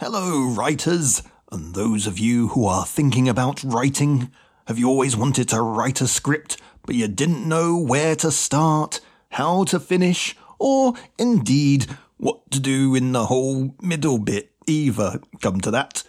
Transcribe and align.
Hello, 0.00 0.46
writers, 0.46 1.24
and 1.50 1.74
those 1.74 2.06
of 2.06 2.20
you 2.20 2.46
who 2.50 2.66
are 2.66 2.86
thinking 2.86 3.28
about 3.28 3.64
writing. 3.64 4.30
Have 4.68 4.78
you 4.78 4.86
always 4.86 5.16
wanted 5.16 5.48
to 5.48 5.60
write 5.60 6.00
a 6.00 6.06
script, 6.06 6.56
but 6.86 6.94
you 6.94 7.08
didn't 7.08 7.48
know 7.48 7.76
where 7.76 8.14
to 8.14 8.30
start, 8.30 9.00
how 9.30 9.64
to 9.64 9.80
finish, 9.80 10.36
or 10.60 10.92
indeed 11.18 11.86
what 12.16 12.48
to 12.52 12.60
do 12.60 12.94
in 12.94 13.10
the 13.10 13.26
whole 13.26 13.74
middle 13.82 14.20
bit 14.20 14.52
either? 14.68 15.20
Come 15.40 15.60
to 15.62 15.70
that. 15.72 16.04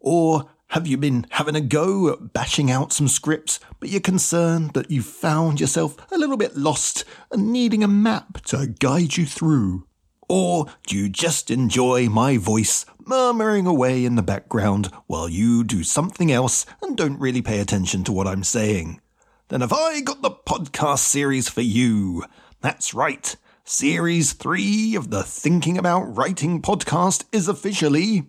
Or 0.00 0.50
have 0.70 0.88
you 0.88 0.96
been 0.96 1.24
having 1.30 1.54
a 1.54 1.60
go 1.60 2.12
at 2.12 2.32
bashing 2.32 2.72
out 2.72 2.92
some 2.92 3.06
scripts, 3.06 3.60
but 3.78 3.88
you're 3.88 4.00
concerned 4.00 4.72
that 4.72 4.90
you've 4.90 5.06
found 5.06 5.60
yourself 5.60 5.96
a 6.10 6.18
little 6.18 6.36
bit 6.36 6.56
lost 6.56 7.04
and 7.30 7.52
needing 7.52 7.84
a 7.84 7.88
map 7.88 8.42
to 8.46 8.66
guide 8.66 9.16
you 9.16 9.26
through? 9.26 9.86
Or 10.34 10.64
do 10.86 10.96
you 10.96 11.10
just 11.10 11.50
enjoy 11.50 12.08
my 12.08 12.38
voice 12.38 12.86
murmuring 13.04 13.66
away 13.66 14.06
in 14.06 14.14
the 14.14 14.22
background 14.22 14.90
while 15.06 15.28
you 15.28 15.62
do 15.62 15.84
something 15.84 16.32
else 16.32 16.64
and 16.80 16.96
don't 16.96 17.20
really 17.20 17.42
pay 17.42 17.60
attention 17.60 18.02
to 18.04 18.12
what 18.12 18.26
I'm 18.26 18.42
saying? 18.42 19.02
Then 19.48 19.60
have 19.60 19.74
I 19.74 20.00
got 20.00 20.22
the 20.22 20.30
podcast 20.30 21.00
series 21.00 21.50
for 21.50 21.60
you? 21.60 22.24
That's 22.62 22.94
right. 22.94 23.36
Series 23.64 24.32
3 24.32 24.94
of 24.94 25.10
the 25.10 25.22
Thinking 25.22 25.76
About 25.76 26.04
Writing 26.16 26.62
podcast 26.62 27.26
is 27.30 27.46
officially 27.46 28.22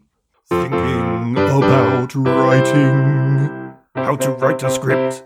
Thinking 0.49 1.37
about 1.37 2.13
writing. 2.15 3.77
How 3.95 4.17
to 4.17 4.31
write 4.31 4.61
a 4.61 4.69
script. 4.69 5.23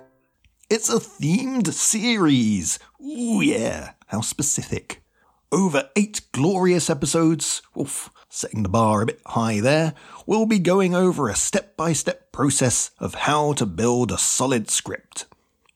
It's 0.69 0.93
a 0.93 0.99
themed 0.99 1.73
series. 1.73 2.77
Ooh, 3.03 3.41
yeah, 3.41 3.93
how 4.05 4.21
specific. 4.21 5.01
Over 5.51 5.89
eight 5.95 6.19
glorious 6.33 6.89
episodes, 6.89 7.61
oof, 7.79 8.09
setting 8.27 8.63
the 8.63 8.69
bar 8.69 9.01
a 9.01 9.05
bit 9.05 9.21
high 9.27 9.61
there, 9.61 9.93
we'll 10.25 10.45
be 10.45 10.59
going 10.59 10.93
over 10.93 11.29
a 11.29 11.35
step 11.35 11.77
by 11.77 11.93
step 11.93 12.33
process 12.33 12.91
of 12.99 13.15
how 13.15 13.53
to 13.53 13.65
build 13.65 14.11
a 14.11 14.17
solid 14.17 14.69
script. 14.69 15.25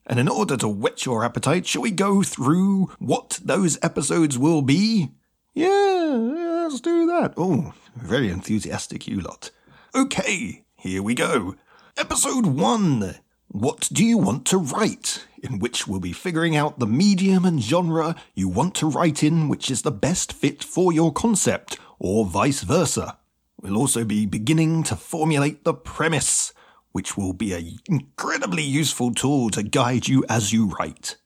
And 0.05 0.19
in 0.19 0.28
order 0.28 0.58
to 0.58 0.67
whet 0.67 1.05
your 1.05 1.23
appetite, 1.23 1.66
shall 1.66 1.83
we 1.83 1.91
go 1.91 2.22
through 2.22 2.91
what 3.00 3.39
those 3.41 3.80
episodes 3.81 4.38
will 4.38 4.61
be? 4.61 5.11
Yeah, 5.53 6.17
let's 6.67 6.81
do 6.81 7.06
that. 7.06 7.33
Oh, 7.38 7.73
very 7.95 8.30
enthusiastic, 8.30 9.08
you 9.08 9.22
lot. 9.22 9.52
Okay, 9.95 10.66
here 10.75 11.02
we 11.02 11.16
go. 11.16 11.56
Episode 11.95 12.45
1 12.45 13.19
What 13.53 13.89
do 13.91 14.05
you 14.05 14.17
want 14.17 14.45
to 14.45 14.57
write? 14.57 15.25
In 15.44 15.59
which 15.59 15.85
we'll 15.85 15.99
be 15.99 16.13
figuring 16.13 16.55
out 16.55 16.80
the 16.80 16.88
medium 16.88 17.44
and 17.44 17.61
genre 17.61 18.16
you 18.33 18.47
want 18.47 18.75
to 18.75 18.89
write 18.89 19.23
in, 19.23 19.49
which 19.49 19.69
is 19.69 19.81
the 19.81 19.91
best 19.91 20.31
fit 20.31 20.63
for 20.63 20.94
your 20.94 21.11
concept, 21.11 21.77
or 21.99 22.25
vice 22.25 22.61
versa. 22.61 23.17
We'll 23.61 23.75
also 23.75 24.05
be 24.05 24.25
beginning 24.25 24.83
to 24.83 24.95
formulate 24.95 25.66
the 25.66 25.73
premise, 25.73 26.53
which 26.94 27.17
will 27.17 27.33
be 27.33 27.52
an 27.52 27.79
incredibly 27.89 28.63
useful 28.63 29.13
tool 29.13 29.49
to 29.49 29.63
guide 29.63 30.07
you 30.07 30.23
as 30.29 30.53
you 30.53 30.67
write. 30.67 31.17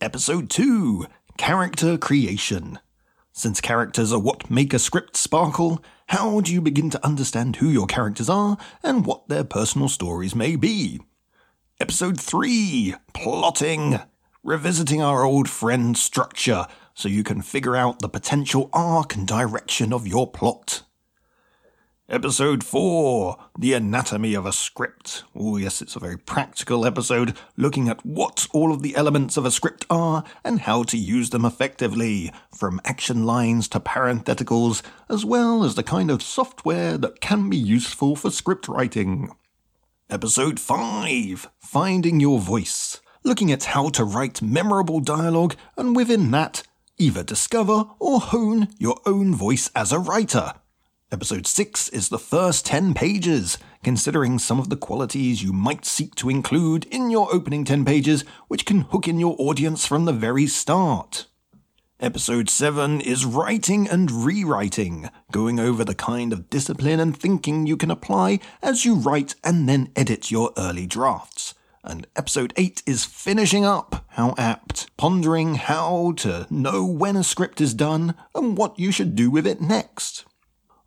Episode 0.00 0.48
2 0.48 1.04
Character 1.36 1.98
Creation. 1.98 2.78
Since 3.32 3.60
characters 3.60 4.14
are 4.14 4.18
what 4.18 4.50
make 4.50 4.72
a 4.72 4.78
script 4.78 5.14
sparkle, 5.14 5.84
how 6.06 6.40
do 6.40 6.54
you 6.54 6.62
begin 6.62 6.88
to 6.88 7.04
understand 7.04 7.56
who 7.56 7.68
your 7.68 7.86
characters 7.86 8.30
are 8.30 8.56
and 8.82 9.04
what 9.04 9.28
their 9.28 9.44
personal 9.44 9.90
stories 9.90 10.34
may 10.34 10.56
be? 10.56 11.02
Episode 11.80 12.20
3 12.20 12.96
Plotting. 13.12 14.00
Revisiting 14.42 15.00
our 15.00 15.22
old 15.22 15.48
friend 15.48 15.96
structure 15.96 16.66
so 16.92 17.08
you 17.08 17.22
can 17.22 17.40
figure 17.40 17.76
out 17.76 18.00
the 18.00 18.08
potential 18.08 18.68
arc 18.72 19.14
and 19.14 19.28
direction 19.28 19.92
of 19.92 20.04
your 20.04 20.28
plot. 20.28 20.82
Episode 22.08 22.64
4 22.64 23.36
The 23.56 23.74
Anatomy 23.74 24.34
of 24.34 24.44
a 24.44 24.52
Script. 24.52 25.22
Oh, 25.36 25.56
yes, 25.56 25.80
it's 25.80 25.94
a 25.94 26.00
very 26.00 26.18
practical 26.18 26.84
episode 26.84 27.36
looking 27.56 27.88
at 27.88 28.04
what 28.04 28.48
all 28.52 28.72
of 28.72 28.82
the 28.82 28.96
elements 28.96 29.36
of 29.36 29.46
a 29.46 29.52
script 29.52 29.86
are 29.88 30.24
and 30.42 30.62
how 30.62 30.82
to 30.82 30.96
use 30.96 31.30
them 31.30 31.44
effectively, 31.44 32.32
from 32.52 32.80
action 32.84 33.22
lines 33.22 33.68
to 33.68 33.78
parentheticals, 33.78 34.82
as 35.08 35.24
well 35.24 35.62
as 35.62 35.76
the 35.76 35.84
kind 35.84 36.10
of 36.10 36.24
software 36.24 36.98
that 36.98 37.20
can 37.20 37.48
be 37.48 37.56
useful 37.56 38.16
for 38.16 38.32
script 38.32 38.66
writing. 38.66 39.30
Episode 40.10 40.58
5 40.58 41.50
Finding 41.58 42.18
Your 42.18 42.38
Voice. 42.38 42.98
Looking 43.24 43.52
at 43.52 43.64
how 43.64 43.90
to 43.90 44.04
write 44.04 44.40
memorable 44.40 45.00
dialogue 45.00 45.54
and 45.76 45.94
within 45.94 46.30
that, 46.30 46.62
either 46.96 47.22
discover 47.22 47.84
or 47.98 48.18
hone 48.18 48.68
your 48.78 48.98
own 49.04 49.34
voice 49.34 49.70
as 49.76 49.92
a 49.92 49.98
writer. 49.98 50.54
Episode 51.12 51.46
6 51.46 51.90
is 51.90 52.08
the 52.08 52.18
first 52.18 52.64
10 52.64 52.94
pages, 52.94 53.58
considering 53.84 54.38
some 54.38 54.58
of 54.58 54.70
the 54.70 54.78
qualities 54.78 55.42
you 55.42 55.52
might 55.52 55.84
seek 55.84 56.14
to 56.14 56.30
include 56.30 56.86
in 56.86 57.10
your 57.10 57.28
opening 57.30 57.66
10 57.66 57.84
pages, 57.84 58.24
which 58.46 58.64
can 58.64 58.80
hook 58.80 59.08
in 59.08 59.20
your 59.20 59.36
audience 59.38 59.84
from 59.84 60.06
the 60.06 60.12
very 60.14 60.46
start. 60.46 61.26
Episode 62.00 62.48
7 62.48 63.00
is 63.00 63.24
writing 63.24 63.88
and 63.88 64.24
rewriting, 64.24 65.10
going 65.32 65.58
over 65.58 65.84
the 65.84 65.96
kind 65.96 66.32
of 66.32 66.48
discipline 66.48 67.00
and 67.00 67.16
thinking 67.16 67.66
you 67.66 67.76
can 67.76 67.90
apply 67.90 68.38
as 68.62 68.84
you 68.84 68.94
write 68.94 69.34
and 69.42 69.68
then 69.68 69.90
edit 69.96 70.30
your 70.30 70.52
early 70.56 70.86
drafts. 70.86 71.54
And 71.82 72.06
episode 72.14 72.52
8 72.56 72.84
is 72.86 73.04
finishing 73.04 73.64
up, 73.64 74.04
how 74.10 74.36
apt, 74.38 74.96
pondering 74.96 75.56
how 75.56 76.12
to 76.18 76.46
know 76.50 76.86
when 76.86 77.16
a 77.16 77.24
script 77.24 77.60
is 77.60 77.74
done 77.74 78.14
and 78.32 78.56
what 78.56 78.78
you 78.78 78.92
should 78.92 79.16
do 79.16 79.28
with 79.28 79.44
it 79.44 79.60
next. 79.60 80.24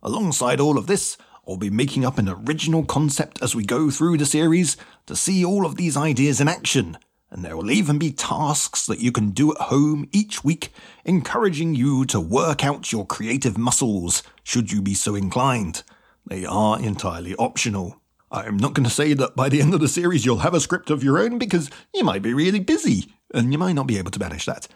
Alongside 0.02 0.60
all 0.60 0.78
of 0.78 0.86
this, 0.86 1.18
I'll 1.46 1.58
be 1.58 1.68
making 1.68 2.06
up 2.06 2.16
an 2.16 2.28
original 2.30 2.86
concept 2.86 3.42
as 3.42 3.54
we 3.54 3.66
go 3.66 3.90
through 3.90 4.16
the 4.16 4.24
series 4.24 4.78
to 5.04 5.14
see 5.14 5.44
all 5.44 5.66
of 5.66 5.76
these 5.76 5.94
ideas 5.94 6.40
in 6.40 6.48
action, 6.48 6.96
and 7.32 7.42
there 7.42 7.56
will 7.56 7.70
even 7.70 7.98
be 7.98 8.12
tasks 8.12 8.84
that 8.86 9.00
you 9.00 9.10
can 9.10 9.30
do 9.30 9.52
at 9.52 9.62
home 9.62 10.06
each 10.12 10.44
week, 10.44 10.70
encouraging 11.04 11.74
you 11.74 12.04
to 12.04 12.20
work 12.20 12.62
out 12.62 12.92
your 12.92 13.06
creative 13.06 13.56
muscles, 13.56 14.22
should 14.44 14.70
you 14.70 14.82
be 14.82 14.92
so 14.92 15.14
inclined. 15.14 15.82
They 16.26 16.44
are 16.44 16.78
entirely 16.78 17.34
optional. 17.36 17.96
I'm 18.30 18.58
not 18.58 18.74
going 18.74 18.84
to 18.84 18.90
say 18.90 19.14
that 19.14 19.34
by 19.34 19.48
the 19.48 19.62
end 19.62 19.72
of 19.72 19.80
the 19.80 19.88
series 19.88 20.26
you'll 20.26 20.38
have 20.38 20.52
a 20.52 20.60
script 20.60 20.90
of 20.90 21.02
your 21.02 21.18
own 21.18 21.38
because 21.38 21.70
you 21.94 22.04
might 22.04 22.20
be 22.20 22.34
really 22.34 22.60
busy 22.60 23.12
and 23.32 23.50
you 23.50 23.58
might 23.58 23.72
not 23.72 23.86
be 23.86 23.96
able 23.96 24.10
to 24.10 24.20
manage 24.20 24.44
that 24.44 24.68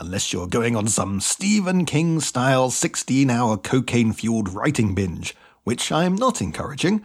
unless 0.00 0.32
you're 0.32 0.46
going 0.46 0.76
on 0.76 0.86
some 0.86 1.20
Stephen 1.20 1.84
King 1.84 2.20
style 2.20 2.70
16 2.70 3.28
hour 3.28 3.56
cocaine 3.56 4.12
fueled 4.12 4.48
writing 4.48 4.94
binge, 4.94 5.36
which 5.64 5.92
I 5.92 6.04
am 6.04 6.14
not 6.14 6.40
encouraging, 6.40 7.04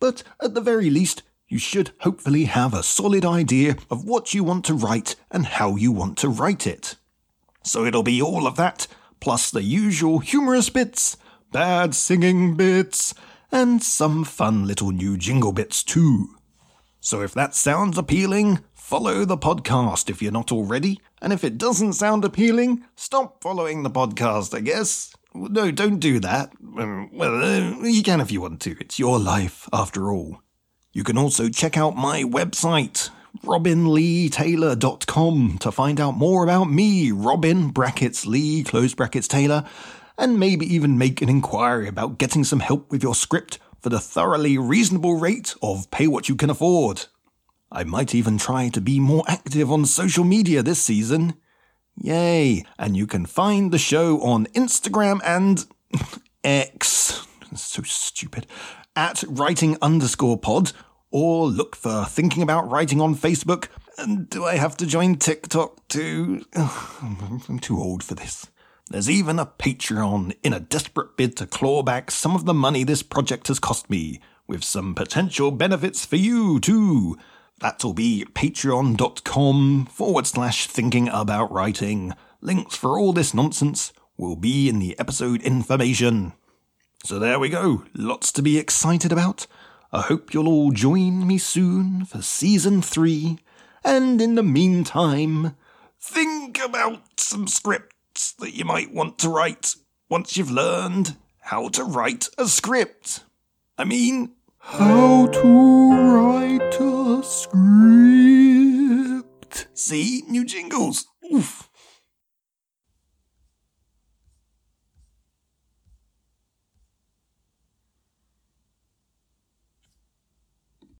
but 0.00 0.22
at 0.42 0.54
the 0.54 0.60
very 0.60 0.88
least, 0.88 1.22
you 1.48 1.58
should 1.58 1.92
hopefully 2.00 2.44
have 2.44 2.74
a 2.74 2.82
solid 2.82 3.24
idea 3.24 3.76
of 3.90 4.04
what 4.04 4.34
you 4.34 4.44
want 4.44 4.64
to 4.66 4.74
write 4.74 5.16
and 5.30 5.46
how 5.46 5.76
you 5.76 5.90
want 5.90 6.18
to 6.18 6.28
write 6.28 6.66
it. 6.66 6.96
So 7.62 7.84
it'll 7.84 8.02
be 8.02 8.20
all 8.20 8.46
of 8.46 8.56
that, 8.56 8.86
plus 9.20 9.50
the 9.50 9.62
usual 9.62 10.18
humorous 10.18 10.68
bits, 10.70 11.16
bad 11.52 11.94
singing 11.94 12.54
bits, 12.54 13.14
and 13.50 13.82
some 13.82 14.24
fun 14.24 14.66
little 14.66 14.90
new 14.90 15.16
jingle 15.16 15.52
bits 15.52 15.82
too. 15.82 16.36
So 17.00 17.22
if 17.22 17.32
that 17.34 17.54
sounds 17.54 17.96
appealing, 17.96 18.60
follow 18.74 19.24
the 19.24 19.38
podcast 19.38 20.10
if 20.10 20.20
you're 20.20 20.32
not 20.32 20.52
already, 20.52 21.00
and 21.22 21.32
if 21.32 21.44
it 21.44 21.56
doesn't 21.56 21.94
sound 21.94 22.24
appealing, 22.24 22.84
stop 22.94 23.42
following 23.42 23.82
the 23.82 23.90
podcast, 23.90 24.54
I 24.54 24.60
guess. 24.60 25.14
No, 25.34 25.70
don't 25.70 25.98
do 25.98 26.20
that. 26.20 26.52
Um, 26.78 27.10
well, 27.12 27.42
uh, 27.42 27.84
you 27.84 28.02
can 28.02 28.20
if 28.20 28.30
you 28.30 28.40
want 28.40 28.60
to. 28.62 28.76
It's 28.80 28.98
your 28.98 29.18
life, 29.18 29.68
after 29.72 30.10
all. 30.10 30.42
You 30.98 31.04
can 31.04 31.16
also 31.16 31.48
check 31.48 31.78
out 31.78 31.96
my 31.96 32.24
website, 32.24 33.10
robinleetaylor.com, 33.44 35.58
to 35.58 35.70
find 35.70 36.00
out 36.00 36.16
more 36.16 36.42
about 36.42 36.64
me, 36.64 37.12
Robin 37.12 37.68
brackets 37.68 38.26
Lee, 38.26 38.64
close 38.64 38.94
brackets 38.94 39.28
Taylor, 39.28 39.64
and 40.18 40.40
maybe 40.40 40.66
even 40.66 40.98
make 40.98 41.22
an 41.22 41.28
inquiry 41.28 41.86
about 41.86 42.18
getting 42.18 42.42
some 42.42 42.58
help 42.58 42.90
with 42.90 43.04
your 43.04 43.14
script 43.14 43.60
for 43.80 43.90
the 43.90 44.00
thoroughly 44.00 44.58
reasonable 44.58 45.20
rate 45.20 45.54
of 45.62 45.88
pay 45.92 46.08
what 46.08 46.28
you 46.28 46.34
can 46.34 46.50
afford. 46.50 47.04
I 47.70 47.84
might 47.84 48.12
even 48.12 48.36
try 48.36 48.68
to 48.70 48.80
be 48.80 48.98
more 48.98 49.22
active 49.28 49.70
on 49.70 49.84
social 49.84 50.24
media 50.24 50.64
this 50.64 50.82
season. 50.82 51.34
Yay! 51.94 52.64
And 52.76 52.96
you 52.96 53.06
can 53.06 53.24
find 53.24 53.70
the 53.70 53.78
show 53.78 54.20
on 54.20 54.46
Instagram 54.46 55.20
and 55.24 55.64
X. 56.42 57.24
So 57.54 57.84
stupid. 57.84 58.48
At 58.96 59.22
writing 59.28 59.78
underscore 59.80 60.38
pod, 60.38 60.72
or 61.10 61.46
look 61.46 61.76
for 61.76 62.04
thinking 62.04 62.42
about 62.42 62.70
writing 62.70 63.00
on 63.00 63.14
Facebook. 63.14 63.68
And 63.96 64.28
do 64.30 64.44
I 64.44 64.56
have 64.56 64.76
to 64.78 64.86
join 64.86 65.16
TikTok 65.16 65.88
too? 65.88 66.44
I'm 66.54 67.58
too 67.60 67.78
old 67.78 68.02
for 68.02 68.14
this. 68.14 68.46
There's 68.90 69.10
even 69.10 69.38
a 69.38 69.46
Patreon 69.46 70.36
in 70.42 70.52
a 70.52 70.60
desperate 70.60 71.16
bid 71.16 71.36
to 71.36 71.46
claw 71.46 71.82
back 71.82 72.10
some 72.10 72.34
of 72.34 72.46
the 72.46 72.54
money 72.54 72.84
this 72.84 73.02
project 73.02 73.48
has 73.48 73.58
cost 73.58 73.90
me, 73.90 74.20
with 74.46 74.64
some 74.64 74.94
potential 74.94 75.50
benefits 75.50 76.06
for 76.06 76.16
you 76.16 76.58
too. 76.58 77.18
That'll 77.60 77.92
be 77.92 78.24
patreon.com 78.32 79.86
forward 79.86 80.26
slash 80.26 80.66
thinking 80.68 81.08
about 81.08 81.52
writing. 81.52 82.14
Links 82.40 82.76
for 82.76 82.98
all 82.98 83.12
this 83.12 83.34
nonsense 83.34 83.92
will 84.16 84.36
be 84.36 84.68
in 84.68 84.78
the 84.78 84.98
episode 84.98 85.42
information. 85.42 86.32
So 87.04 87.18
there 87.18 87.38
we 87.38 87.48
go. 87.48 87.84
Lots 87.94 88.32
to 88.32 88.42
be 88.42 88.58
excited 88.58 89.12
about. 89.12 89.46
I 89.90 90.02
hope 90.02 90.34
you'll 90.34 90.48
all 90.48 90.70
join 90.70 91.26
me 91.26 91.38
soon 91.38 92.04
for 92.04 92.20
season 92.20 92.82
three. 92.82 93.38
And 93.82 94.20
in 94.20 94.34
the 94.34 94.42
meantime, 94.42 95.56
think 96.00 96.58
about 96.62 97.18
some 97.20 97.46
scripts 97.46 98.32
that 98.32 98.54
you 98.54 98.64
might 98.66 98.92
want 98.92 99.18
to 99.20 99.30
write 99.30 99.74
once 100.10 100.36
you've 100.36 100.50
learned 100.50 101.16
how 101.40 101.68
to 101.68 101.84
write 101.84 102.28
a 102.36 102.46
script. 102.46 103.24
I 103.78 103.84
mean, 103.84 104.32
How 104.58 105.26
to 105.28 105.92
write 106.12 106.80
a 106.80 107.22
script. 107.22 108.58
see 109.72 110.22
new 110.28 110.44
jingles. 110.44 111.06
Oof. 111.32 111.67